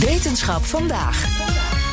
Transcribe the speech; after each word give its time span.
Wetenschap 0.00 0.64
vandaag. 0.64 1.26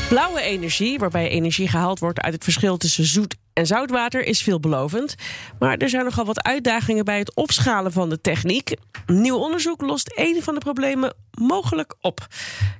Blauwe 0.09 0.41
energie, 0.41 0.97
waarbij 0.97 1.29
energie 1.29 1.67
gehaald 1.67 1.99
wordt 1.99 2.21
uit 2.21 2.33
het 2.33 2.43
verschil 2.43 2.77
tussen 2.77 3.05
zoet 3.05 3.35
en 3.53 3.67
zoutwater, 3.67 4.23
is 4.25 4.41
veelbelovend. 4.41 5.15
Maar 5.59 5.77
er 5.77 5.89
zijn 5.89 6.03
nogal 6.03 6.25
wat 6.25 6.43
uitdagingen 6.43 7.05
bij 7.05 7.17
het 7.17 7.35
opschalen 7.35 7.91
van 7.91 8.09
de 8.09 8.21
techniek. 8.21 8.73
Nieuw 9.05 9.37
onderzoek 9.37 9.81
lost 9.81 10.11
een 10.15 10.43
van 10.43 10.53
de 10.53 10.59
problemen 10.59 11.15
mogelijk 11.31 11.95
op. 12.01 12.27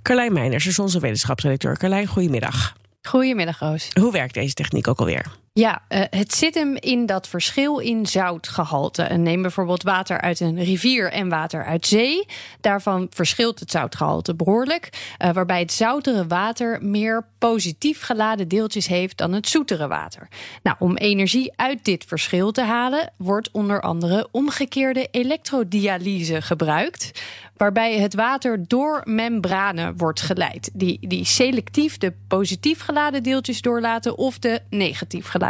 Carlijn 0.01 0.33
Meiners 0.33 0.65
is 0.65 0.79
onze 0.79 0.99
wetenschapsredacteur. 0.99 1.77
Carlijn, 1.77 2.07
goedemiddag. 2.07 2.75
Goedemiddag, 3.01 3.59
Roos. 3.59 3.89
Hoe 3.99 4.11
werkt 4.11 4.33
deze 4.33 4.53
techniek 4.53 4.87
ook 4.87 4.99
alweer? 4.99 5.25
Ja, 5.57 5.81
uh, 5.89 6.01
het 6.09 6.33
zit 6.33 6.53
hem 6.53 6.75
in 6.75 7.05
dat 7.05 7.27
verschil 7.27 7.77
in 7.77 8.05
zoutgehalte. 8.05 9.03
Neem 9.03 9.41
bijvoorbeeld 9.41 9.83
water 9.83 10.21
uit 10.21 10.39
een 10.39 10.63
rivier 10.63 11.11
en 11.11 11.29
water 11.29 11.65
uit 11.65 11.87
zee. 11.87 12.25
Daarvan 12.61 13.07
verschilt 13.09 13.59
het 13.59 13.71
zoutgehalte 13.71 14.35
behoorlijk. 14.35 14.89
Uh, 15.23 15.31
waarbij 15.31 15.59
het 15.59 15.71
zoutere 15.71 16.27
water 16.27 16.77
meer 16.81 17.25
positief 17.37 18.01
geladen 18.01 18.47
deeltjes 18.47 18.87
heeft 18.87 19.17
dan 19.17 19.33
het 19.33 19.47
zoetere 19.47 19.87
water. 19.87 20.27
Nou, 20.63 20.75
om 20.79 20.97
energie 20.97 21.53
uit 21.55 21.85
dit 21.85 22.05
verschil 22.07 22.51
te 22.51 22.63
halen, 22.63 23.13
wordt 23.15 23.51
onder 23.51 23.81
andere 23.81 24.27
omgekeerde 24.31 25.07
elektrodialyse 25.11 26.41
gebruikt 26.41 27.11
waarbij 27.57 27.99
het 27.99 28.13
water 28.13 28.67
door 28.67 29.01
membranen 29.03 29.97
wordt 29.97 30.21
geleid. 30.21 30.69
Die, 30.73 31.07
die 31.07 31.25
selectief 31.25 31.97
de 31.97 32.13
positief 32.27 32.81
geladen 32.81 33.23
deeltjes 33.23 33.61
doorlaten 33.61 34.17
of 34.17 34.39
de 34.39 34.61
negatief 34.69 35.27
geladen 35.27 35.46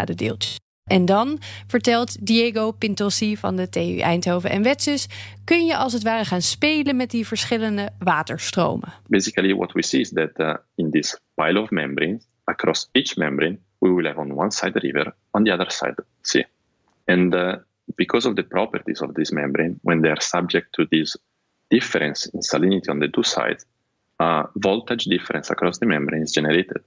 En 0.87 1.05
dan, 1.05 1.39
vertelt 1.67 2.25
Diego 2.25 2.71
Pintossi 2.71 3.37
van 3.37 3.55
de 3.55 3.69
TU 3.69 3.97
Eindhoven 3.97 4.49
en 4.49 4.63
Wetsus, 4.63 5.07
kun 5.43 5.65
je 5.65 5.77
als 5.77 5.93
het 5.93 6.03
ware 6.03 6.25
gaan 6.25 6.41
spelen 6.41 6.95
met 6.95 7.11
die 7.11 7.27
verschillende 7.27 7.89
waterstromen. 7.99 8.93
Basically 9.07 9.55
what 9.55 9.71
we 9.71 9.83
see 9.83 9.99
is 9.99 10.09
that 10.09 10.39
uh, 10.39 10.53
in 10.75 10.91
this 10.91 11.19
pile 11.35 11.61
of 11.61 11.69
membranes, 11.69 12.27
across 12.43 12.89
each 12.91 13.15
membrane, 13.15 13.57
we 13.79 13.89
will 13.89 14.05
have 14.05 14.19
on 14.19 14.31
one 14.31 14.51
side 14.51 14.71
the 14.71 14.79
river, 14.79 15.15
on 15.31 15.43
the 15.43 15.53
other 15.53 15.71
side 15.71 15.95
the 15.95 16.05
sea. 16.21 16.45
And 17.05 17.35
uh, 17.35 17.55
because 17.95 18.27
of 18.27 18.35
the 18.35 18.43
properties 18.43 19.01
of 19.01 19.13
this 19.13 19.31
membrane, 19.31 19.79
when 19.83 20.01
they 20.01 20.09
are 20.09 20.21
subject 20.21 20.73
to 20.73 20.85
this 20.85 21.17
difference 21.69 22.29
in 22.33 22.41
salinity 22.41 22.89
on 22.89 22.99
the 22.99 23.07
two 23.07 23.23
sides, 23.23 23.65
uh, 24.19 24.43
voltage 24.55 25.05
difference 25.05 25.51
across 25.51 25.79
the 25.79 25.85
membrane 25.85 26.23
is 26.23 26.31
generated. 26.31 26.81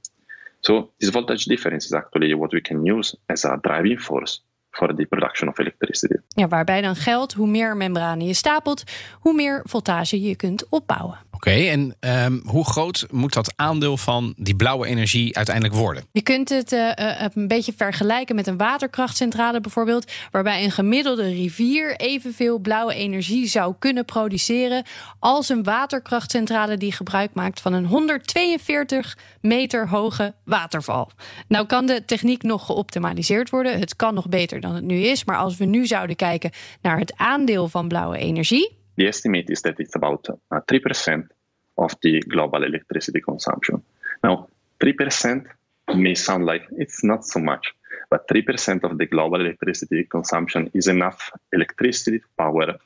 So 0.63 0.93
this 1.01 1.11
voltage 1.11 1.47
difference 1.47 1.87
is 1.87 1.95
actually 1.95 2.35
what 2.35 2.53
we 2.53 2.61
can 2.61 2.85
use 2.85 3.15
as 3.29 3.45
a 3.45 3.59
driving 3.63 3.99
force 3.99 4.41
for 4.71 4.95
the 4.95 5.07
production 5.07 5.49
of 5.49 5.59
electricity. 5.59 6.17
Ja, 6.29 6.49
waarbij 6.49 6.81
dan 6.81 6.97
geldt, 6.97 7.33
hoe 7.33 7.47
meer 7.47 7.77
membranen 7.77 8.27
je 8.27 8.35
stapelt, 8.35 8.83
hoe 9.13 9.35
meer 9.35 9.61
voltage 9.65 10.23
je 10.23 10.37
kunt 10.37 10.69
opbouwen. 10.69 11.19
Oké, 11.41 11.49
okay, 11.49 11.71
en 11.71 11.97
um, 12.25 12.43
hoe 12.45 12.65
groot 12.65 13.07
moet 13.11 13.33
dat 13.33 13.53
aandeel 13.57 13.97
van 13.97 14.35
die 14.37 14.57
blauwe 14.57 14.87
energie 14.87 15.37
uiteindelijk 15.37 15.75
worden? 15.77 16.05
Je 16.13 16.23
kunt 16.23 16.49
het 16.49 16.73
uh, 16.73 16.93
uh, 16.97 17.27
een 17.35 17.49
beetje 17.49 17.73
vergelijken 17.77 18.35
met 18.35 18.47
een 18.47 18.57
waterkrachtcentrale 18.57 19.61
bijvoorbeeld, 19.61 20.13
waarbij 20.31 20.65
een 20.65 20.71
gemiddelde 20.71 21.29
rivier 21.29 21.97
evenveel 21.97 22.59
blauwe 22.59 22.95
energie 22.95 23.47
zou 23.47 23.75
kunnen 23.79 24.05
produceren 24.05 24.85
als 25.19 25.49
een 25.49 25.63
waterkrachtcentrale 25.63 26.77
die 26.77 26.93
gebruik 26.93 27.35
maakt 27.35 27.61
van 27.61 27.73
een 27.73 27.87
142 27.87 29.19
meter 29.41 29.89
hoge 29.89 30.35
waterval. 30.45 31.11
Nou 31.49 31.67
kan 31.67 31.87
de 31.87 32.05
techniek 32.05 32.43
nog 32.43 32.67
geoptimaliseerd 32.67 33.51
worden, 33.51 33.79
het 33.79 33.97
kan 33.97 34.15
nog 34.15 34.29
beter 34.29 34.60
dan 34.61 34.75
het 34.75 34.85
nu 34.85 34.97
is, 34.97 35.25
maar 35.25 35.37
als 35.37 35.57
we 35.57 35.65
nu 35.65 35.87
zouden 35.87 36.17
kijken 36.17 36.51
naar 36.83 36.99
het 36.99 37.17
aandeel 37.17 37.69
van 37.69 37.89
blauwe 37.89 38.19
energie, 38.19 38.79
the 39.01 39.07
estimate 39.07 39.53
is 39.53 39.61
that 39.61 39.79
it's 39.79 39.95
about 39.95 40.29
uh, 40.29 40.61
3% 40.65 41.27
of 41.75 41.95
the 41.99 42.25
global 42.29 42.63
electricity 42.63 43.21
consumption. 43.21 43.83
Now, 44.21 44.49
3% 44.77 45.57
may 45.95 46.15
sound 46.15 46.45
like 46.45 46.67
it's 46.77 47.03
not 47.03 47.27
so 47.27 47.41
much, 47.41 47.73
but 48.09 48.21
3% 48.27 48.83
of 48.83 48.97
the 48.97 49.07
global 49.07 49.41
electricity 49.41 50.07
consumption 50.07 50.69
is 50.73 50.87
enough 50.87 51.31
electricity 51.49 52.19
to 52.19 52.27
power 52.35 52.81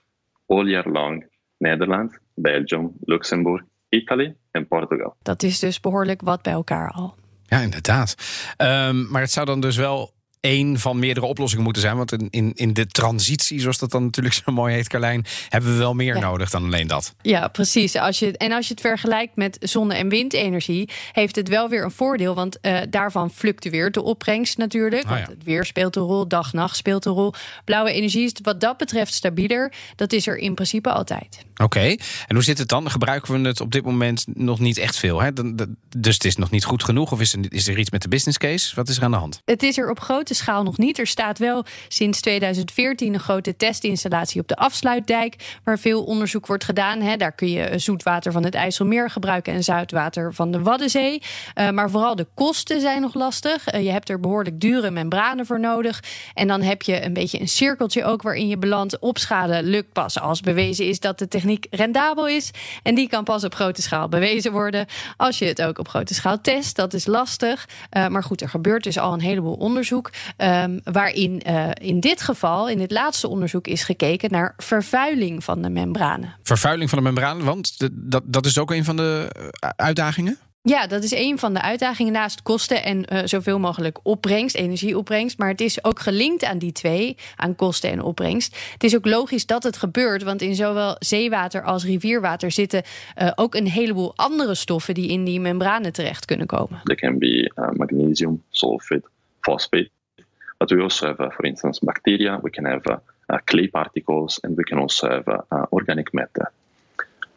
all 0.46 0.68
year 0.68 0.84
long 0.86 1.24
Netherlands, 1.58 2.18
Belgium, 2.34 2.92
Luxembourg, 3.04 3.62
Italy 3.88 4.36
en 4.50 4.66
Portugal. 4.66 5.16
Dat 5.22 5.42
is 5.42 5.58
dus 5.58 5.80
behoorlijk 5.80 6.20
wat 6.22 6.42
bij 6.42 6.52
elkaar 6.52 6.90
al. 6.90 7.14
Ja, 7.46 7.60
inderdaad. 7.60 8.14
Um, 8.58 9.10
maar 9.10 9.20
het 9.20 9.30
zou 9.30 9.46
dan 9.46 9.60
dus 9.60 9.76
wel 9.76 10.12
één 10.44 10.78
van 10.78 10.98
meerdere 10.98 11.26
oplossingen 11.26 11.64
moeten 11.64 11.82
zijn. 11.82 11.96
Want 11.96 12.12
in, 12.30 12.52
in 12.54 12.72
de 12.72 12.86
transitie, 12.86 13.60
zoals 13.60 13.78
dat 13.78 13.90
dan 13.90 14.04
natuurlijk 14.04 14.34
zo 14.34 14.52
mooi 14.52 14.74
heet, 14.74 14.88
Carlijn, 14.88 15.24
hebben 15.48 15.72
we 15.72 15.78
wel 15.78 15.94
meer 15.94 16.14
ja. 16.14 16.20
nodig 16.20 16.50
dan 16.50 16.64
alleen 16.64 16.86
dat. 16.86 17.14
Ja, 17.22 17.48
precies. 17.48 17.96
Als 17.96 18.18
je, 18.18 18.36
en 18.36 18.52
als 18.52 18.66
je 18.66 18.72
het 18.72 18.82
vergelijkt 18.82 19.36
met 19.36 19.56
zonne- 19.60 19.94
en 19.94 20.08
windenergie, 20.08 20.88
heeft 21.12 21.36
het 21.36 21.48
wel 21.48 21.68
weer 21.68 21.84
een 21.84 21.90
voordeel. 21.90 22.34
Want 22.34 22.58
uh, 22.62 22.78
daarvan 22.90 23.30
fluctueert 23.30 23.94
de 23.94 24.02
opbrengst 24.02 24.58
natuurlijk. 24.58 25.04
Ah, 25.04 25.10
want 25.10 25.26
het 25.26 25.44
weer 25.44 25.64
speelt 25.64 25.96
een 25.96 26.02
rol, 26.02 26.28
dag-nacht 26.28 26.76
speelt 26.76 27.04
een 27.04 27.12
rol. 27.12 27.32
Blauwe 27.64 27.92
energie 27.92 28.24
is 28.24 28.32
wat 28.42 28.60
dat 28.60 28.76
betreft 28.76 29.14
stabieler. 29.14 29.72
Dat 29.96 30.12
is 30.12 30.26
er 30.26 30.38
in 30.38 30.54
principe 30.54 30.90
altijd. 30.90 31.38
Oké, 31.62 31.96
en 32.26 32.34
hoe 32.34 32.42
zit 32.42 32.58
het 32.58 32.68
dan? 32.68 32.90
Gebruiken 32.90 33.42
we 33.42 33.48
het 33.48 33.60
op 33.60 33.72
dit 33.72 33.84
moment 33.84 34.24
nog 34.34 34.58
niet 34.58 34.78
echt 34.78 34.96
veel? 34.96 35.20
Hè? 35.20 35.30
Dus 35.96 36.14
het 36.14 36.24
is 36.24 36.36
nog 36.36 36.50
niet 36.50 36.64
goed 36.64 36.84
genoeg? 36.84 37.12
Of 37.12 37.20
is 37.20 37.32
er, 37.68 37.78
iets 37.78 37.90
met 37.90 38.02
de 38.02 38.08
business 38.08 38.38
case? 38.38 38.74
Wat 38.74 38.88
is 38.88 38.96
er 38.96 39.02
aan 39.02 39.10
de 39.10 39.16
hand? 39.16 39.40
Het 39.44 39.62
is 39.62 39.78
er 39.78 39.90
op 39.90 40.00
grote 40.00 40.34
schaal 40.34 40.62
nog 40.62 40.78
niet. 40.78 40.98
Er 40.98 41.06
staat 41.06 41.38
wel 41.38 41.64
sinds 41.88 42.20
2014 42.20 43.14
een 43.14 43.20
grote 43.20 43.56
testinstallatie 43.56 44.40
op 44.40 44.48
de 44.48 44.56
afsluitdijk, 44.56 45.58
waar 45.64 45.78
veel 45.78 46.04
onderzoek 46.04 46.46
wordt 46.46 46.64
gedaan. 46.64 47.00
He, 47.00 47.16
daar 47.16 47.32
kun 47.32 47.50
je 47.50 47.78
zoetwater 47.78 48.32
van 48.32 48.44
het 48.44 48.54
IJsselmeer 48.54 49.10
gebruiken 49.10 49.52
en 49.52 49.64
zoutwater 49.64 50.34
van 50.34 50.50
de 50.50 50.62
Waddenzee. 50.62 51.22
Uh, 51.54 51.70
maar 51.70 51.90
vooral 51.90 52.16
de 52.16 52.26
kosten 52.34 52.80
zijn 52.80 53.00
nog 53.00 53.14
lastig. 53.14 53.74
Uh, 53.74 53.82
je 53.82 53.90
hebt 53.90 54.08
er 54.08 54.20
behoorlijk 54.20 54.60
dure 54.60 54.90
membranen 54.90 55.46
voor 55.46 55.60
nodig. 55.60 56.02
En 56.34 56.48
dan 56.48 56.62
heb 56.62 56.82
je 56.82 57.04
een 57.04 57.12
beetje 57.12 57.40
een 57.40 57.48
cirkeltje 57.48 58.04
ook 58.04 58.22
waarin 58.22 58.48
je 58.48 58.58
belandt. 58.58 58.98
Opschalen 58.98 59.64
lukt 59.64 59.92
pas 59.92 60.20
als 60.20 60.40
bewezen 60.40 60.86
is 60.86 61.00
dat 61.00 61.18
de 61.18 61.28
techniek 61.44 61.66
rendabel 61.70 62.28
is. 62.28 62.50
En 62.82 62.94
die 62.94 63.08
kan 63.08 63.24
pas 63.24 63.44
op 63.44 63.54
grote 63.54 63.82
schaal 63.82 64.08
bewezen 64.08 64.52
worden. 64.52 64.86
Als 65.16 65.38
je 65.38 65.44
het 65.44 65.62
ook 65.62 65.78
op 65.78 65.88
grote 65.88 66.14
schaal 66.14 66.40
test, 66.40 66.76
dat 66.76 66.94
is 66.94 67.06
lastig. 67.06 67.68
Uh, 67.96 68.08
maar 68.08 68.22
goed, 68.22 68.40
er 68.40 68.48
gebeurt 68.48 68.84
dus 68.84 68.98
al 68.98 69.12
een 69.12 69.20
heleboel 69.20 69.54
onderzoek. 69.54 70.10
Um, 70.36 70.80
waarin 70.84 71.42
uh, 71.46 71.70
in 71.74 72.00
dit 72.00 72.22
geval, 72.22 72.68
in 72.68 72.78
dit 72.78 72.90
laatste 72.90 73.28
onderzoek, 73.28 73.66
is 73.66 73.84
gekeken 73.84 74.30
naar 74.30 74.54
vervuiling 74.56 75.44
van 75.44 75.62
de 75.62 75.68
membranen. 75.68 76.34
Vervuiling 76.42 76.90
van 76.90 76.98
de 76.98 77.04
membranen, 77.04 77.44
want 77.44 77.88
dat, 77.92 78.22
dat 78.26 78.46
is 78.46 78.58
ook 78.58 78.70
een 78.70 78.84
van 78.84 78.96
de 78.96 79.30
uh, 79.38 79.68
uitdagingen? 79.76 80.38
Ja, 80.66 80.86
dat 80.86 81.02
is 81.02 81.14
een 81.14 81.38
van 81.38 81.54
de 81.54 81.62
uitdagingen 81.62 82.12
naast 82.12 82.42
kosten 82.42 82.82
en 82.82 83.06
uh, 83.12 83.20
zoveel 83.24 83.58
mogelijk 83.58 83.98
opbrengst, 84.02 84.56
energieopbrengst. 84.56 85.38
Maar 85.38 85.48
het 85.48 85.60
is 85.60 85.84
ook 85.84 86.00
gelinkt 86.00 86.44
aan 86.44 86.58
die 86.58 86.72
twee, 86.72 87.16
aan 87.36 87.54
kosten 87.56 87.90
en 87.90 88.02
opbrengst. 88.02 88.72
Het 88.72 88.84
is 88.84 88.96
ook 88.96 89.06
logisch 89.06 89.46
dat 89.46 89.62
het 89.62 89.76
gebeurt, 89.76 90.22
want 90.22 90.42
in 90.42 90.54
zowel 90.54 90.96
zeewater 90.98 91.62
als 91.62 91.84
rivierwater 91.84 92.50
zitten 92.50 92.82
uh, 93.18 93.30
ook 93.34 93.54
een 93.54 93.66
heleboel 93.66 94.12
andere 94.16 94.54
stoffen 94.54 94.94
die 94.94 95.08
in 95.08 95.24
die 95.24 95.40
membranen 95.40 95.92
terecht 95.92 96.24
kunnen 96.24 96.46
komen. 96.46 96.80
There 96.84 97.00
can 97.00 97.18
be 97.18 97.52
uh, 97.56 97.68
magnesium, 97.70 98.42
sulfate, 98.50 99.08
phosphate. 99.40 99.90
But 100.58 100.70
we 100.70 100.82
also 100.82 101.06
have, 101.06 101.30
for 101.30 101.44
instance, 101.44 101.84
bacteria. 101.84 102.40
We 102.42 102.50
can 102.50 102.64
have 102.64 103.00
clay 103.44 103.68
particles, 103.68 104.40
and 104.40 104.56
we 104.56 104.62
can 104.62 104.78
also 104.78 105.08
have 105.08 105.66
organic 105.70 106.12
matter. 106.12 106.52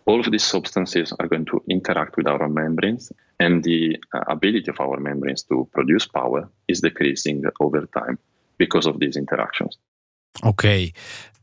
All 0.08 0.20
of 0.20 0.30
these 0.30 0.48
substances 0.48 1.14
are 1.18 1.28
going 1.28 1.46
to 1.46 1.62
interact 1.66 2.16
with 2.16 2.28
our 2.28 2.50
membranes, 2.50 3.12
and 3.36 3.64
the 3.64 4.00
uh, 4.16 4.20
ability 4.26 4.72
of 4.72 4.80
our 4.80 5.02
membranes 5.02 5.44
to 5.44 5.68
produce 5.72 6.08
power 6.08 6.50
is 6.66 6.80
decreasing 6.80 7.44
over 7.60 7.88
time 7.90 8.18
because 8.58 8.90
of 8.90 8.98
these 9.00 9.20
interactions. 9.20 9.80
Oké. 10.40 10.48
Okay. 10.48 10.94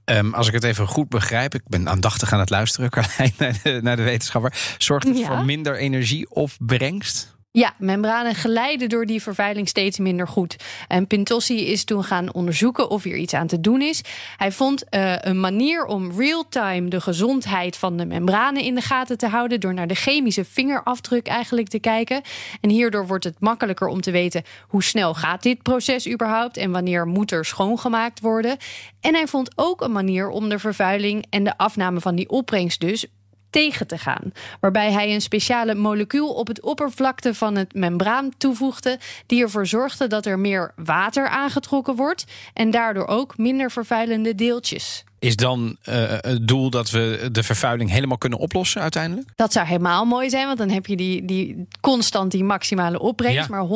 Um, 0.05 0.35
als 0.35 0.47
ik 0.47 0.53
het 0.53 0.65
even 0.65 0.87
goed 0.87 1.09
begrijp, 1.09 1.55
ik 1.55 1.63
ben 1.69 1.89
aandachtig 1.89 2.33
aan 2.33 2.39
het 2.41 2.51
luisteren, 2.51 2.91
Carlijn, 2.97 3.33
naar 3.39 3.61
de, 3.63 3.81
naar 3.83 3.97
de 3.97 4.03
wetenschapper. 4.03 4.75
Zorgt 4.79 5.07
het 5.09 5.19
Ja. 5.19 5.27
voor 5.27 5.45
minder 5.45 5.77
energieopbrengst? 5.77 7.34
Ja, 7.57 7.75
membranen 7.79 8.35
glijden 8.35 8.89
door 8.89 9.07
die 9.07 9.23
vervuiling 9.23 9.69
steeds 9.69 9.99
minder 9.99 10.29
goed. 10.29 10.57
En 10.89 11.07
Pintossi 11.07 11.67
is 11.67 11.85
toen 11.85 12.05
gaan 12.05 12.33
onderzoeken 12.35 12.91
of 12.91 13.03
hier 13.03 13.17
iets 13.17 13.35
aan 13.35 13.47
te 13.47 13.61
doen 13.61 13.83
is. 13.83 14.03
Hij 14.37 14.53
vond 14.53 14.85
uh, 14.91 15.15
een 15.19 15.41
manier 15.41 15.85
om 15.85 16.13
real-time 16.19 16.89
de 16.89 17.01
gezondheid 17.01 17.77
van 17.77 17.97
de 17.97 18.07
membranen 18.07 18.63
in 18.63 18.75
de 18.75 18.81
gaten 18.81 19.19
te 19.19 19.27
houden. 19.27 19.61
door 19.61 19.75
naar 19.75 19.87
de 19.87 19.95
chemische 19.95 20.45
vingerafdruk 20.45 21.27
eigenlijk 21.27 21.69
te 21.69 21.79
kijken. 21.79 22.23
En 22.61 22.71
hierdoor 22.71 23.07
wordt 23.07 23.25
het 23.25 23.41
makkelijker 23.41 23.87
om 23.87 24.01
te 24.01 24.11
weten 24.11 24.43
hoe 24.69 24.83
snel 24.83 25.15
gaat 25.15 25.43
dit 25.43 25.63
proces 25.63 26.09
überhaupt. 26.09 26.57
en 26.57 26.71
wanneer 26.71 27.07
moet 27.07 27.33
er 27.33 27.45
schoongemaakt 27.45 28.21
worden. 28.21 28.57
En 29.01 29.15
hij 29.15 29.27
vond 29.27 29.51
ook 29.55 29.81
een 29.81 29.93
manier 29.93 30.29
om 30.29 30.49
de 30.49 30.59
vervuiling 30.59 31.27
en 31.31 31.45
de 31.45 31.57
afname 31.57 32.01
van 32.01 32.15
die 32.15 32.29
opbrengst 32.29 32.81
dus 32.81 33.07
tegen 33.55 33.87
te 33.87 33.99
gaan. 33.99 34.33
Waarbij 34.61 34.93
hij 34.93 35.15
een 35.15 35.21
speciale 35.21 35.75
molecuul 35.75 36.35
op 36.35 36.47
het 36.47 36.61
oppervlakte 36.61 37.35
van 37.35 37.57
het 37.57 37.75
membraan 37.75 38.31
toevoegde, 38.37 38.99
die 39.27 39.43
ervoor 39.43 39.67
zorgde 39.67 40.07
dat 40.07 40.27
er 40.27 40.39
meer 40.39 40.73
water 40.77 41.29
aangetrokken 41.29 41.97
wordt 41.97 42.25
en 42.55 42.71
daardoor 42.71 43.07
ook 43.07 43.39
minder 43.39 43.71
vervuilende 43.71 44.35
deeltjes. 44.35 45.05
Is 45.25 45.37
dan 45.37 45.77
uh, 45.89 45.95
het 46.21 46.49
doel 46.49 46.71
dat 46.71 46.91
we 46.91 47.29
de 47.33 47.43
vervuiling 47.43 47.91
helemaal 47.91 48.19
kunnen 48.19 48.39
oplossen 48.39 48.81
uiteindelijk? 48.81 49.29
Dat 49.37 49.53
zou 49.53 49.67
helemaal 49.67 50.05
mooi 50.05 50.31
zijn, 50.31 50.47
want 50.47 50.59
dan 50.59 50.71
heb 50.71 50.87
je 50.87 50.97
die, 50.97 51.25
die 51.25 51.67
constant 51.81 52.31
die 52.31 52.45
maximale 52.45 53.01
opbrengst. 53.01 53.49
Maar 53.49 53.67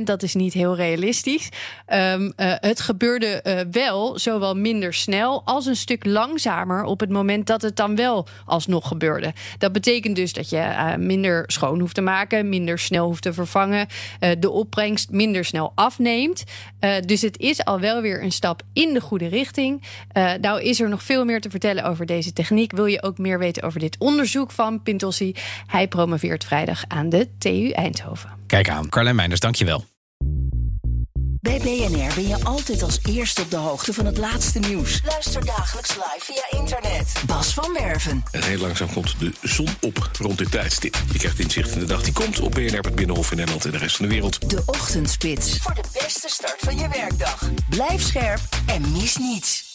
100% 0.00 0.02
dat 0.04 0.22
is 0.22 0.34
niet 0.34 0.52
heel 0.52 0.76
realistisch. 0.76 1.48
Um, 1.92 2.22
uh, 2.22 2.30
het 2.36 2.80
gebeurde 2.80 3.44
uh, 3.44 3.60
wel 3.70 4.18
zowel 4.18 4.54
minder 4.54 4.94
snel 4.94 5.42
als 5.44 5.66
een 5.66 5.76
stuk 5.76 6.04
langzamer 6.04 6.84
op 6.84 7.00
het 7.00 7.10
moment 7.10 7.46
dat 7.46 7.62
het 7.62 7.76
dan 7.76 7.96
wel 7.96 8.26
alsnog 8.44 8.88
gebeurde. 8.88 9.32
Dat 9.58 9.72
betekent 9.72 10.16
dus 10.16 10.32
dat 10.32 10.50
je 10.50 10.94
minder 10.98 11.44
schoon 11.46 11.80
hoeft 11.80 11.94
te 11.94 12.00
maken, 12.00 12.48
minder 12.48 12.78
snel 12.78 13.06
hoeft 13.06 13.22
te 13.22 13.32
vervangen, 13.32 13.86
de 14.38 14.50
opbrengst 14.50 15.10
minder 15.10 15.44
snel 15.44 15.72
afneemt. 15.74 16.44
dus 17.06 17.22
het 17.22 17.38
is 17.38 17.64
al 17.64 17.80
wel 17.80 18.00
weer 18.00 18.22
een 18.22 18.32
stap 18.32 18.62
in 18.72 18.94
de 18.94 19.00
goede 19.00 19.28
richting. 19.28 19.82
nou 20.40 20.62
is 20.80 20.86
er 20.86 20.92
nog 20.92 21.02
veel 21.02 21.24
meer 21.24 21.40
te 21.40 21.50
vertellen 21.50 21.84
over 21.84 22.06
deze 22.06 22.32
techniek. 22.32 22.72
Wil 22.72 22.86
je 22.86 23.02
ook 23.02 23.18
meer 23.18 23.38
weten 23.38 23.62
over 23.62 23.80
dit 23.80 23.96
onderzoek 23.98 24.50
van 24.50 24.82
Pintossi? 24.82 25.34
Hij 25.66 25.88
promoveert 25.88 26.44
vrijdag 26.44 26.84
aan 26.88 27.08
de 27.08 27.28
TU 27.38 27.70
Eindhoven. 27.70 28.30
Kijk 28.46 28.68
aan. 28.68 28.88
Carlijn 28.88 29.16
Meinders, 29.16 29.40
dankjewel. 29.40 29.84
Bij 31.40 31.58
BNR 31.58 32.14
ben 32.14 32.28
je 32.28 32.44
altijd 32.44 32.82
als 32.82 32.98
eerste 33.08 33.42
op 33.42 33.50
de 33.50 33.56
hoogte 33.56 33.92
van 33.92 34.06
het 34.06 34.18
laatste 34.18 34.58
nieuws. 34.58 35.00
Luister 35.04 35.44
dagelijks 35.44 35.96
live 35.96 36.18
via 36.18 36.58
internet. 36.58 37.22
Bas 37.26 37.54
van 37.54 37.72
Werven. 37.72 38.22
En 38.30 38.42
heel 38.42 38.58
langzaam 38.58 38.92
komt 38.92 39.18
de 39.18 39.32
zon 39.42 39.68
op 39.80 40.10
rond 40.18 40.38
dit 40.38 40.50
tijdstip. 40.50 41.02
Je 41.12 41.18
krijgt 41.18 41.38
inzicht 41.38 41.72
in 41.72 41.78
de 41.78 41.86
dag 41.86 42.02
die 42.02 42.12
komt 42.12 42.40
op 42.40 42.50
BNR, 42.50 42.80
het 42.80 42.94
Binnenhof 42.94 43.30
in 43.30 43.36
Nederland 43.36 43.64
en 43.64 43.70
de 43.70 43.78
rest 43.78 43.96
van 43.96 44.06
de 44.06 44.12
wereld. 44.12 44.50
De 44.50 44.62
Ochtendspits. 44.66 45.58
Voor 45.58 45.74
de 45.74 45.84
beste 45.92 46.28
start 46.28 46.60
van 46.60 46.76
je 46.76 46.88
werkdag. 46.88 47.50
Blijf 47.68 48.02
scherp 48.02 48.40
en 48.66 48.92
mis 48.92 49.16
niets. 49.16 49.69